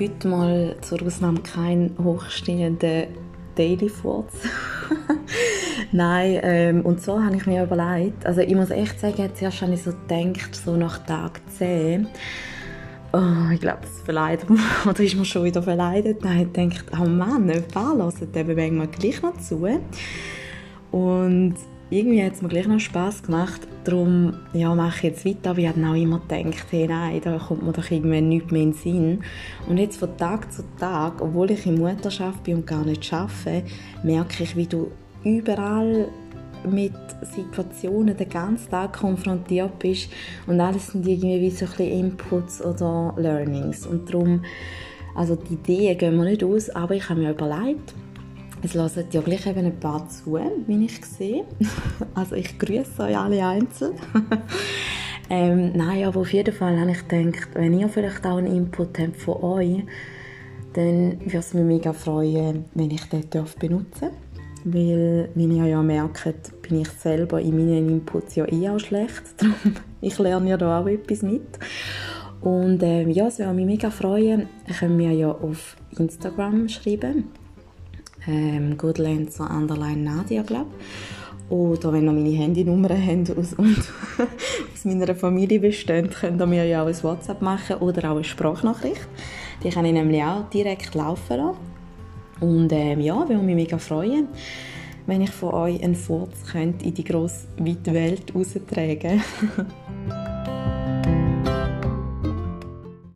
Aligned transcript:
Heute 0.00 0.28
mal 0.28 0.76
zur 0.80 1.02
Ausnahme 1.02 1.40
kein 1.40 1.90
hochstehender 2.00 3.08
Daily 3.56 3.88
Furz. 3.88 4.32
Nein, 5.92 6.38
ähm, 6.44 6.80
und 6.82 7.02
so 7.02 7.20
habe 7.20 7.34
ich 7.34 7.46
mir 7.46 7.64
überlegt, 7.64 8.24
also 8.24 8.40
ich 8.40 8.54
muss 8.54 8.70
echt 8.70 9.00
sagen, 9.00 9.28
zuerst 9.34 9.60
habe 9.60 9.74
ich 9.74 9.82
so 9.82 9.90
gedacht, 9.90 10.54
so 10.54 10.76
nach 10.76 11.04
Tag 11.04 11.40
10, 11.58 12.06
oh, 13.12 13.50
ich 13.52 13.58
glaube, 13.60 13.80
das 13.82 14.00
verleidet 14.02 14.48
oder 14.88 15.00
ist 15.00 15.16
mir 15.16 15.24
schon 15.24 15.42
wieder 15.42 15.64
verleidet. 15.64 16.22
Dann 16.22 16.38
habe 16.38 16.42
ich 16.42 16.52
gedacht, 16.52 16.84
oh 16.92 17.08
Mann, 17.08 17.50
ein 17.50 17.66
paar 17.66 17.96
hören 17.96 18.32
dem 18.32 18.46
wir 18.46 18.86
gleich 18.86 19.20
noch 19.20 19.36
zu. 19.38 19.66
Und 20.92 21.56
irgendwie 21.90 22.22
hat 22.22 22.34
es 22.34 22.42
mir 22.42 22.48
gleich 22.48 22.66
noch 22.66 22.80
Spass 22.80 23.22
gemacht. 23.22 23.66
Darum 23.84 24.34
ja, 24.52 24.74
mache 24.74 24.98
ich 24.98 25.02
jetzt 25.04 25.24
weiter. 25.24 25.50
Aber 25.50 25.58
ich 25.58 25.68
habe 25.68 25.86
auch 25.86 25.94
immer 25.94 26.20
gedacht, 26.20 26.66
hey, 26.70 26.86
nein, 26.86 27.20
da 27.22 27.38
kommt 27.38 27.64
mir 27.64 27.72
doch 27.72 27.90
irgendwann 27.90 28.28
nichts 28.28 28.50
mehr 28.50 28.62
in 28.62 28.72
den 28.72 28.78
Sinn. 28.78 29.20
Und 29.68 29.78
jetzt 29.78 29.98
von 29.98 30.16
Tag 30.16 30.52
zu 30.52 30.62
Tag, 30.78 31.20
obwohl 31.20 31.50
ich 31.50 31.64
in 31.66 31.78
Mutterschaft 31.78 32.44
bin 32.44 32.56
und 32.56 32.66
gar 32.66 32.84
nicht 32.84 33.10
arbeite, 33.12 33.64
merke 34.02 34.42
ich, 34.42 34.56
wie 34.56 34.66
du 34.66 34.90
überall 35.24 36.08
mit 36.68 36.92
Situationen 37.22 38.16
den 38.16 38.28
ganzen 38.28 38.70
Tag 38.70 38.98
konfrontiert 38.98 39.78
bist 39.78 40.10
und 40.46 40.60
alles 40.60 40.88
sind 40.88 41.06
irgendwie 41.06 41.40
wie 41.40 41.50
so 41.50 41.66
ein 41.66 41.70
bisschen 41.70 42.00
Inputs 42.00 42.64
oder 42.64 43.14
Learnings 43.16 43.86
und 43.86 44.08
darum, 44.08 44.42
also 45.14 45.36
die 45.36 45.54
Ideen 45.54 45.98
gehen 45.98 46.16
mir 46.16 46.24
nicht 46.24 46.44
aus, 46.44 46.68
aber 46.70 46.94
ich 46.94 47.08
habe 47.08 47.20
mir 47.20 47.30
überlegt, 47.30 47.94
es 48.62 48.74
hören 48.74 49.04
ja 49.12 49.20
gleich 49.20 49.46
eben 49.46 49.66
ein 49.66 49.78
paar 49.78 50.08
zu, 50.08 50.38
wie 50.66 50.84
ich 50.84 51.04
sehe. 51.04 51.44
Also 52.14 52.34
ich 52.34 52.58
grüße 52.58 53.02
euch 53.02 53.16
alle 53.16 53.44
einzeln. 53.46 53.94
ähm, 55.30 55.72
nein, 55.74 56.04
aber 56.04 56.20
auf 56.20 56.32
jeden 56.32 56.54
Fall 56.54 56.78
habe 56.78 56.90
ich 56.90 57.06
gedacht, 57.06 57.50
wenn 57.54 57.78
ihr 57.78 57.88
vielleicht 57.88 58.26
auch 58.26 58.38
einen 58.38 58.54
Input 58.54 58.98
habt 58.98 59.16
von 59.16 59.42
euch, 59.42 59.84
dann 60.74 61.20
würde 61.20 61.38
es 61.38 61.54
mich 61.54 61.64
mega 61.64 61.92
freuen, 61.92 62.64
wenn 62.74 62.90
ich 62.90 63.04
den 63.04 63.24
benutzen 63.58 64.00
darf. 64.00 64.12
Weil, 64.64 65.28
wie 65.34 65.44
ihr 65.44 65.66
ja 65.66 65.82
merkt, 65.82 66.62
bin 66.62 66.80
ich 66.80 66.88
selber 66.88 67.40
in 67.40 67.56
meinen 67.56 67.88
Inputs 67.88 68.34
ja 68.34 68.44
eh 68.52 68.68
auch 68.68 68.80
schlecht. 68.80 69.22
Darum, 69.38 69.76
ich 70.00 70.18
lerne 70.18 70.50
ja 70.50 70.56
da 70.56 70.80
auch 70.80 70.86
etwas 70.86 71.22
mit. 71.22 71.58
Und 72.40 72.82
ähm, 72.82 73.10
ja, 73.10 73.28
es 73.28 73.38
würde 73.38 73.52
mich 73.52 73.66
mega 73.66 73.90
freuen. 73.90 74.48
Könnt 74.78 74.96
mir 74.96 75.12
ja 75.12 75.30
auf 75.30 75.76
Instagram 75.96 76.68
schreiben 76.68 77.24
ähm, 78.26 78.76
Goodlancer 78.76 79.50
Underline 79.50 80.02
Nadia, 80.02 80.42
glaube 80.42 80.70
Oder 81.48 81.92
wenn 81.92 82.06
ihr 82.06 82.12
meine 82.12 82.30
Handynummer 82.30 82.90
habt 82.90 83.36
aus, 83.36 83.54
und 83.54 83.78
aus 84.74 84.84
meiner 84.84 85.14
Familie 85.14 85.60
besteht, 85.60 86.10
könnt 86.14 86.40
ihr 86.40 86.46
mir 86.46 86.64
ja 86.64 86.82
auch 86.82 86.88
ein 86.88 87.02
WhatsApp 87.02 87.42
machen 87.42 87.76
oder 87.76 88.10
auch 88.10 88.16
eine 88.16 88.24
Sprachnachricht. 88.24 89.08
Die 89.62 89.70
kann 89.70 89.84
ich 89.84 89.92
nämlich 89.92 90.22
auch 90.22 90.48
direkt 90.50 90.94
laufen 90.94 91.36
lassen. 91.36 91.58
Und 92.40 92.72
ähm, 92.72 93.00
ja, 93.00 93.28
würde 93.28 93.42
mich 93.42 93.56
mega 93.56 93.78
freuen, 93.78 94.28
wenn 95.06 95.22
ich 95.22 95.30
von 95.30 95.54
euch 95.54 95.82
einen 95.82 95.96
Furz 95.96 96.36
in 96.54 96.94
die 96.94 97.04
grosse, 97.04 97.46
weite 97.58 97.92
Welt 97.92 98.32
raustragen 98.34 99.22